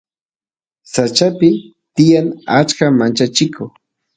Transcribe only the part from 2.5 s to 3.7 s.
achka manchachiko